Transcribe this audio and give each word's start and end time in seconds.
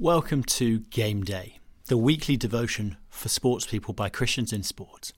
Welcome 0.00 0.44
to 0.44 0.78
Game 0.78 1.24
Day, 1.24 1.58
the 1.86 1.96
weekly 1.96 2.36
devotion 2.36 2.98
for 3.10 3.28
sports 3.28 3.66
people 3.66 3.92
by 3.92 4.08
Christians 4.08 4.52
in 4.52 4.62
sport. 4.62 5.10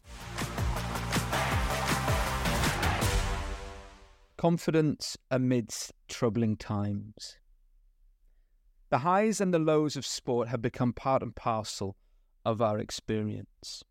Confidence 4.39 5.19
amidst 5.31 5.93
troubling 6.09 6.57
times. 6.57 7.37
The 8.89 9.01
highs 9.01 9.39
and 9.39 9.53
the 9.53 9.59
lows 9.59 9.97
of 9.97 10.07
sport 10.07 10.49
have 10.49 10.63
become 10.63 10.95
part 10.95 11.23
and 11.23 11.37
parcel 11.37 11.99
of 12.47 12.63
our 12.63 12.79
experience. 12.79 13.85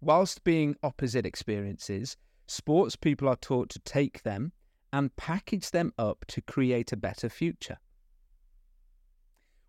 Whilst 0.00 0.44
being 0.44 0.76
opposite 0.84 1.26
experiences, 1.26 2.16
sports 2.46 2.94
people 2.94 3.28
are 3.28 3.34
taught 3.34 3.70
to 3.70 3.80
take 3.80 4.22
them 4.22 4.52
and 4.92 5.16
package 5.16 5.72
them 5.72 5.92
up 5.98 6.24
to 6.28 6.40
create 6.40 6.92
a 6.92 6.96
better 6.96 7.28
future. 7.28 7.78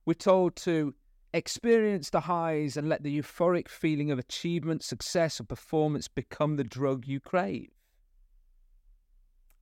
We're 0.07 0.13
told 0.13 0.55
to 0.63 0.95
experience 1.33 2.09
the 2.09 2.21
highs 2.21 2.77
and 2.77 2.87
let 2.87 3.03
the 3.03 3.19
euphoric 3.19 3.67
feeling 3.67 4.09
of 4.09 4.17
achievement, 4.17 4.81
success, 4.81 5.41
or 5.41 5.43
performance 5.43 6.07
become 6.07 6.55
the 6.55 6.63
drug 6.63 7.05
you 7.05 7.19
crave. 7.19 7.71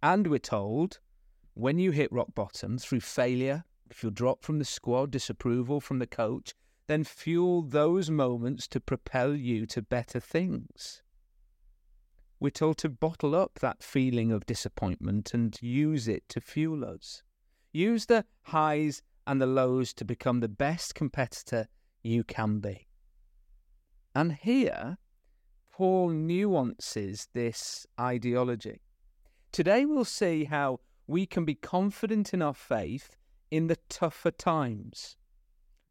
And 0.03 0.27
we're 0.27 0.37
told 0.37 0.99
when 1.55 1.79
you 1.79 1.89
hit 1.89 2.11
rock 2.11 2.35
bottom 2.35 2.77
through 2.77 2.99
failure, 2.99 3.63
if 3.89 4.03
you're 4.03 4.11
dropped 4.11 4.45
from 4.45 4.59
the 4.59 4.65
squad, 4.65 5.09
disapproval 5.09 5.81
from 5.81 5.97
the 5.97 6.05
coach, 6.05 6.53
then 6.85 7.03
fuel 7.03 7.63
those 7.63 8.11
moments 8.11 8.67
to 8.67 8.79
propel 8.79 9.33
you 9.33 9.65
to 9.65 9.81
better 9.81 10.19
things. 10.19 11.01
We're 12.39 12.51
told 12.51 12.77
to 12.79 12.89
bottle 12.89 13.33
up 13.33 13.57
that 13.61 13.81
feeling 13.81 14.31
of 14.31 14.45
disappointment 14.45 15.33
and 15.33 15.59
use 15.59 16.07
it 16.07 16.29
to 16.29 16.39
fuel 16.39 16.85
us. 16.85 17.23
Use 17.73 18.05
the 18.05 18.25
highs 18.43 19.01
and 19.27 19.41
the 19.41 19.45
lows 19.45 19.93
to 19.93 20.05
become 20.05 20.39
the 20.39 20.47
best 20.47 20.95
competitor 20.95 21.67
you 22.03 22.23
can 22.23 22.59
be. 22.59 22.87
And 24.13 24.33
here, 24.33 24.97
Paul 25.71 26.09
nuances 26.09 27.27
this 27.33 27.85
ideology. 27.99 28.81
Today, 29.51 29.85
we'll 29.85 30.05
see 30.05 30.45
how 30.45 30.79
we 31.07 31.25
can 31.25 31.45
be 31.45 31.55
confident 31.55 32.33
in 32.33 32.41
our 32.41 32.53
faith 32.53 33.17
in 33.51 33.67
the 33.67 33.77
tougher 33.89 34.31
times. 34.31 35.17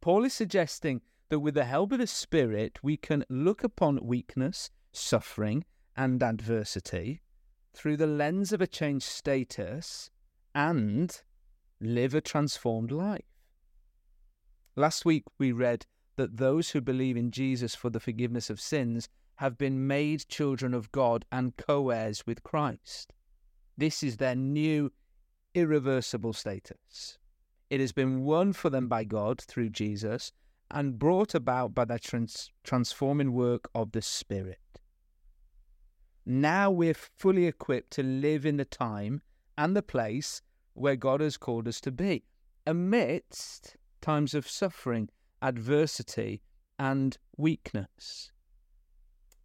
Paul 0.00 0.24
is 0.24 0.34
suggesting 0.34 1.02
that 1.28 1.40
with 1.40 1.54
the 1.54 1.64
help 1.64 1.92
of 1.92 1.98
the 1.98 2.06
Spirit, 2.06 2.78
we 2.82 2.96
can 2.96 3.24
look 3.28 3.64
upon 3.64 4.06
weakness, 4.06 4.70
suffering, 4.92 5.64
and 5.96 6.22
adversity 6.22 7.22
through 7.72 7.96
the 7.96 8.06
lens 8.06 8.52
of 8.52 8.60
a 8.60 8.66
changed 8.66 9.06
status 9.06 10.10
and 10.54 11.22
live 11.80 12.14
a 12.14 12.20
transformed 12.20 12.90
life. 12.90 13.24
Last 14.76 15.04
week 15.04 15.24
we 15.38 15.52
read 15.52 15.86
that 16.16 16.36
those 16.36 16.70
who 16.70 16.80
believe 16.80 17.16
in 17.16 17.30
Jesus 17.30 17.74
for 17.74 17.90
the 17.90 18.00
forgiveness 18.00 18.50
of 18.50 18.60
sins 18.60 19.08
have 19.36 19.58
been 19.58 19.86
made 19.86 20.28
children 20.28 20.74
of 20.74 20.92
God 20.92 21.24
and 21.32 21.56
co 21.56 21.90
heirs 21.90 22.24
with 22.26 22.42
Christ. 22.42 23.12
This 23.76 24.02
is 24.02 24.16
their 24.16 24.36
new 24.36 24.92
irreversible 25.54 26.32
status. 26.32 27.18
It 27.70 27.80
has 27.80 27.92
been 27.92 28.24
won 28.24 28.52
for 28.52 28.70
them 28.70 28.88
by 28.88 29.04
God 29.04 29.40
through 29.40 29.70
Jesus 29.70 30.32
and 30.70 30.98
brought 30.98 31.34
about 31.34 31.74
by 31.74 31.84
the 31.84 31.98
trans- 31.98 32.50
transforming 32.62 33.32
work 33.32 33.68
of 33.74 33.92
the 33.92 34.02
Spirit. 34.02 34.58
Now 36.26 36.70
we're 36.70 36.94
fully 36.94 37.46
equipped 37.46 37.90
to 37.92 38.02
live 38.02 38.46
in 38.46 38.56
the 38.56 38.64
time 38.64 39.22
and 39.58 39.76
the 39.76 39.82
place 39.82 40.42
where 40.74 40.96
God 40.96 41.20
has 41.20 41.36
called 41.36 41.66
us 41.66 41.80
to 41.82 41.90
be, 41.90 42.24
amidst 42.66 43.76
times 44.00 44.34
of 44.34 44.48
suffering, 44.48 45.08
adversity, 45.40 46.42
and 46.78 47.16
weakness. 47.36 48.30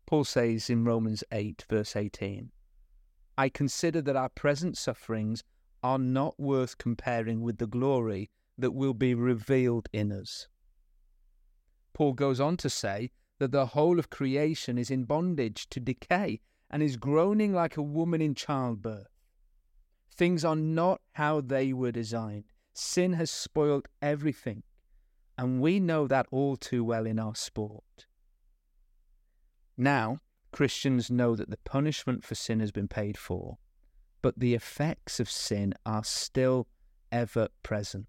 Paul 0.05 0.23
says 0.23 0.69
in 0.69 0.83
Romans 0.83 1.23
8, 1.31 1.66
verse 1.69 1.95
18, 1.95 2.52
I 3.38 3.50
consider 3.50 4.01
that 4.01 4.16
our 4.16 4.29
present 4.29 4.78
sufferings 4.78 5.44
are 5.84 6.00
not 6.00 6.38
worth 6.39 6.78
comparing 6.78 7.41
with 7.41 7.57
the 7.57 7.68
glory 7.68 8.29
that 8.57 8.72
will 8.72 8.94
be 8.94 9.13
revealed 9.13 9.88
in 9.94 10.12
us. 10.12 10.47
Paul 11.94 12.13
goes 12.13 12.39
on 12.39 12.57
to 12.57 12.69
say 12.69 13.12
that 13.39 13.51
the 13.51 13.68
whole 13.68 14.00
of 14.00 14.09
creation 14.09 14.78
is 14.78 14.91
in 14.91 15.06
bondage 15.06 15.69
to 15.69 15.79
decay 15.79 16.41
and 16.69 16.84
is 16.84 16.97
groaning 16.97 17.53
like 17.53 17.78
a 17.78 17.81
woman 17.81 18.22
in 18.22 18.35
childbirth. 18.35 19.07
Things 20.12 20.44
are 20.44 20.56
not 20.56 21.02
how 21.14 21.42
they 21.42 21.74
were 21.74 21.92
designed. 21.92 22.46
Sin 22.74 23.14
has 23.14 23.31
spoiled 23.31 23.88
everything, 24.02 24.64
and 25.38 25.62
we 25.62 25.80
know 25.80 26.08
that 26.08 26.28
all 26.31 26.56
too 26.56 26.84
well 26.84 27.06
in 27.06 27.20
our 27.20 27.36
sport. 27.36 28.06
Now, 29.78 30.19
Christians 30.52 31.09
know 31.09 31.36
that 31.36 31.50
the 31.50 31.58
punishment 31.58 32.24
for 32.24 32.36
sin 32.36 32.59
has 32.59 32.72
been 32.72 32.88
paid 32.88 33.18
for, 33.18 33.58
but 34.22 34.40
the 34.40 34.53
effects 34.53 35.19
of 35.19 35.30
sin 35.30 35.74
are 35.86 36.03
still 36.03 36.68
ever 37.12 37.48
present. 37.64 38.08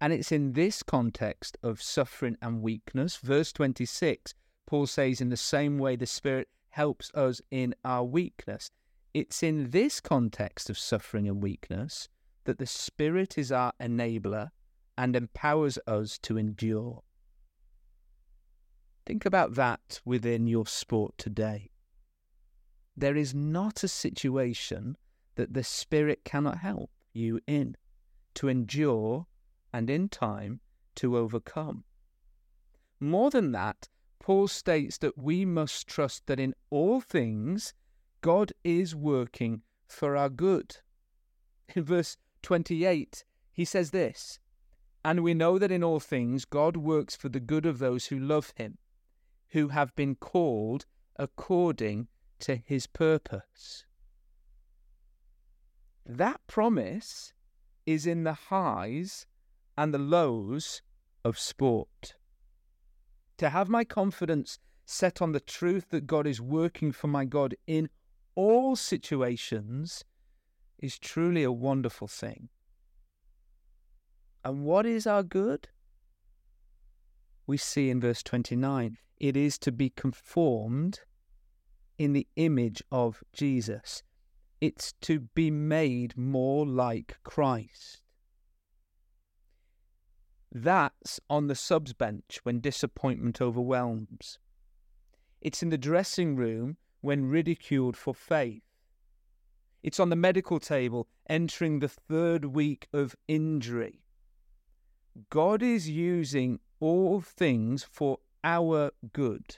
And 0.00 0.12
it's 0.12 0.32
in 0.32 0.52
this 0.52 0.82
context 0.82 1.56
of 1.62 1.80
suffering 1.80 2.36
and 2.42 2.60
weakness, 2.60 3.16
verse 3.16 3.52
26, 3.52 4.34
Paul 4.66 4.86
says, 4.86 5.20
in 5.20 5.28
the 5.28 5.36
same 5.36 5.78
way 5.78 5.96
the 5.96 6.06
Spirit 6.06 6.48
helps 6.70 7.10
us 7.14 7.40
in 7.50 7.74
our 7.84 8.04
weakness. 8.04 8.70
It's 9.16 9.42
in 9.42 9.70
this 9.70 9.98
context 9.98 10.68
of 10.68 10.78
suffering 10.78 11.26
and 11.26 11.42
weakness 11.42 12.10
that 12.44 12.58
the 12.58 12.66
Spirit 12.66 13.38
is 13.38 13.50
our 13.50 13.72
enabler 13.80 14.50
and 14.98 15.16
empowers 15.16 15.78
us 15.86 16.18
to 16.18 16.36
endure. 16.36 17.02
Think 19.06 19.24
about 19.24 19.54
that 19.54 20.02
within 20.04 20.46
your 20.46 20.66
sport 20.66 21.16
today. 21.16 21.70
There 22.94 23.16
is 23.16 23.34
not 23.34 23.82
a 23.82 23.88
situation 23.88 24.98
that 25.36 25.54
the 25.54 25.64
Spirit 25.64 26.22
cannot 26.26 26.58
help 26.58 26.90
you 27.14 27.40
in 27.46 27.78
to 28.34 28.48
endure 28.48 29.28
and 29.72 29.88
in 29.88 30.10
time 30.10 30.60
to 30.96 31.16
overcome. 31.16 31.84
More 33.00 33.30
than 33.30 33.52
that, 33.52 33.88
Paul 34.18 34.46
states 34.46 34.98
that 34.98 35.16
we 35.16 35.46
must 35.46 35.86
trust 35.86 36.26
that 36.26 36.38
in 36.38 36.54
all 36.68 37.00
things 37.00 37.72
God 38.26 38.52
is 38.64 38.92
working 38.92 39.62
for 39.86 40.16
our 40.16 40.28
good. 40.28 40.78
In 41.76 41.84
verse 41.84 42.16
28, 42.42 43.24
he 43.52 43.64
says 43.64 43.92
this 43.92 44.40
And 45.04 45.22
we 45.22 45.32
know 45.32 45.60
that 45.60 45.70
in 45.70 45.84
all 45.84 46.00
things 46.00 46.44
God 46.44 46.76
works 46.76 47.14
for 47.14 47.28
the 47.28 47.38
good 47.38 47.64
of 47.64 47.78
those 47.78 48.06
who 48.06 48.18
love 48.18 48.52
him, 48.56 48.78
who 49.50 49.68
have 49.68 49.94
been 49.94 50.16
called 50.16 50.86
according 51.14 52.08
to 52.40 52.56
his 52.56 52.88
purpose. 52.88 53.84
That 56.04 56.40
promise 56.48 57.32
is 57.86 58.08
in 58.08 58.24
the 58.24 58.34
highs 58.50 59.28
and 59.78 59.94
the 59.94 59.98
lows 59.98 60.82
of 61.24 61.38
sport. 61.38 62.16
To 63.38 63.50
have 63.50 63.68
my 63.68 63.84
confidence 63.84 64.58
set 64.84 65.22
on 65.22 65.30
the 65.30 65.38
truth 65.38 65.90
that 65.90 66.08
God 66.08 66.26
is 66.26 66.40
working 66.40 66.90
for 66.90 67.06
my 67.06 67.24
God 67.24 67.54
in 67.68 67.88
all 68.36 68.76
situations 68.76 70.04
is 70.78 70.98
truly 70.98 71.42
a 71.42 71.50
wonderful 71.50 72.06
thing. 72.06 72.50
And 74.44 74.64
what 74.64 74.86
is 74.86 75.06
our 75.06 75.24
good? 75.24 75.68
We 77.46 77.56
see 77.56 77.90
in 77.90 78.00
verse 78.00 78.22
29 78.22 78.98
it 79.18 79.36
is 79.36 79.58
to 79.58 79.72
be 79.72 79.90
conformed 79.90 81.00
in 81.98 82.12
the 82.12 82.28
image 82.36 82.82
of 82.92 83.24
Jesus. 83.32 84.02
It's 84.60 84.92
to 85.02 85.20
be 85.20 85.50
made 85.50 86.16
more 86.16 86.66
like 86.66 87.16
Christ. 87.24 88.02
That's 90.52 91.20
on 91.28 91.46
the 91.46 91.54
subs 91.54 91.92
bench 91.92 92.40
when 92.42 92.60
disappointment 92.60 93.40
overwhelms. 93.40 94.38
It's 95.40 95.62
in 95.62 95.70
the 95.70 95.78
dressing 95.78 96.36
room 96.36 96.76
when 97.00 97.28
ridiculed 97.28 97.96
for 97.96 98.14
faith. 98.14 98.62
It's 99.82 100.00
on 100.00 100.10
the 100.10 100.16
medical 100.16 100.58
table 100.58 101.08
entering 101.28 101.78
the 101.78 101.88
third 101.88 102.46
week 102.46 102.88
of 102.92 103.14
injury. 103.28 104.02
God 105.30 105.62
is 105.62 105.88
using 105.88 106.60
all 106.80 107.20
things 107.20 107.84
for 107.84 108.18
our 108.44 108.90
good 109.12 109.56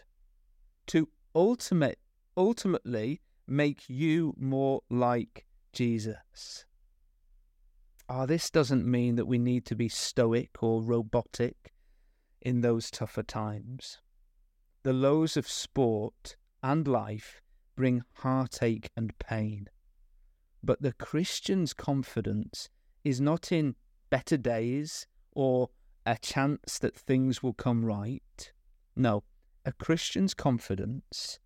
to 0.88 1.08
ultimate, 1.35 1.99
ultimately 2.37 3.20
make 3.46 3.88
you 3.88 4.34
more 4.38 4.82
like 4.88 5.46
Jesus. 5.73 6.64
Ah, 8.08 8.23
oh, 8.23 8.26
this 8.26 8.50
doesn't 8.50 8.87
mean 8.87 9.17
that 9.17 9.26
we 9.26 9.38
need 9.38 9.67
to 9.67 9.75
be 9.75 9.88
stoic 9.88 10.62
or 10.62 10.82
robotic 10.82 11.75
in 12.41 12.62
those 12.62 12.91
tougher 12.91 13.23
times. 13.23 13.99
The 14.82 14.93
lows 14.94 15.37
of 15.37 15.46
sport 15.46 16.37
and 16.62 16.87
life 16.87 17.40
bring 17.76 18.02
heartache 18.14 18.90
and 18.96 19.16
pain. 19.19 19.69
But 20.62 20.82
the 20.82 20.93
Christian's 20.93 21.72
confidence 21.72 22.69
is 23.05 23.20
not 23.20 23.52
in 23.52 23.76
better 24.10 24.37
days 24.37 25.06
or 25.32 25.70
a 26.05 26.19
chance 26.19 26.78
that 26.78 26.96
things 26.96 27.43
will 27.43 27.52
come 27.52 27.84
right. 27.84 28.52
No, 28.96 29.22
a 29.64 29.72
Christian's 29.72 30.34
confidence 30.34 31.38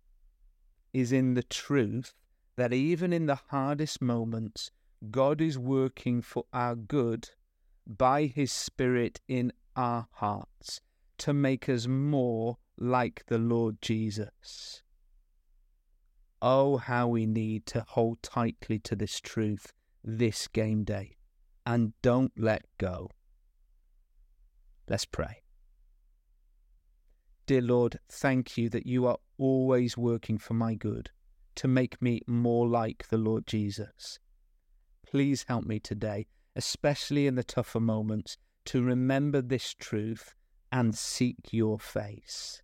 is 0.93 1.11
in 1.11 1.33
the 1.33 1.43
truth 1.43 2.15
that 2.55 2.73
even 2.73 3.13
in 3.13 3.25
the 3.25 3.39
hardest 3.49 4.01
moments, 4.01 4.71
God 5.11 5.41
is 5.41 5.59
working 5.59 6.21
for 6.21 6.45
our 6.53 6.75
good 6.75 7.29
by 7.85 8.25
His 8.25 8.51
Spirit 8.51 9.19
in 9.27 9.51
our 9.75 10.07
hearts 10.13 10.81
to 11.19 11.33
make 11.33 11.67
us 11.67 11.87
more 11.87 12.57
like 12.77 13.25
the 13.27 13.37
Lord 13.37 13.81
Jesus. 13.81 14.81
Oh, 16.45 16.75
how 16.75 17.07
we 17.07 17.25
need 17.25 17.65
to 17.67 17.85
hold 17.87 18.21
tightly 18.21 18.77
to 18.79 18.97
this 18.97 19.21
truth 19.21 19.71
this 20.03 20.49
game 20.49 20.83
day 20.83 21.15
and 21.65 21.93
don't 22.01 22.33
let 22.37 22.63
go. 22.77 23.09
Let's 24.89 25.05
pray. 25.05 25.41
Dear 27.45 27.61
Lord, 27.61 27.97
thank 28.09 28.57
you 28.57 28.67
that 28.71 28.85
you 28.85 29.07
are 29.07 29.19
always 29.37 29.95
working 29.95 30.37
for 30.37 30.53
my 30.53 30.73
good 30.73 31.11
to 31.55 31.69
make 31.69 32.01
me 32.01 32.19
more 32.27 32.67
like 32.67 33.07
the 33.07 33.17
Lord 33.17 33.47
Jesus. 33.47 34.19
Please 35.07 35.45
help 35.47 35.63
me 35.63 35.79
today, 35.79 36.27
especially 36.57 37.25
in 37.25 37.35
the 37.35 37.43
tougher 37.45 37.79
moments, 37.79 38.37
to 38.65 38.83
remember 38.83 39.41
this 39.41 39.73
truth 39.73 40.35
and 40.73 40.93
seek 40.93 41.37
your 41.51 41.79
face. 41.79 42.61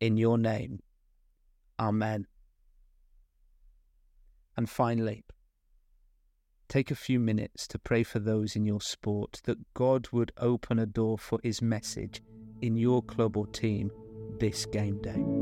In 0.00 0.16
your 0.16 0.36
name, 0.36 0.80
Amen. 1.78 2.26
And 4.56 4.68
finally, 4.68 5.24
take 6.68 6.90
a 6.90 6.96
few 6.96 7.18
minutes 7.18 7.66
to 7.68 7.78
pray 7.78 8.02
for 8.02 8.18
those 8.18 8.56
in 8.56 8.64
your 8.64 8.80
sport 8.80 9.40
that 9.44 9.74
God 9.74 10.08
would 10.12 10.32
open 10.36 10.78
a 10.78 10.86
door 10.86 11.18
for 11.18 11.38
his 11.42 11.62
message 11.62 12.22
in 12.60 12.76
your 12.76 13.02
club 13.02 13.36
or 13.36 13.46
team 13.46 13.90
this 14.38 14.66
game 14.66 15.00
day. 15.02 15.41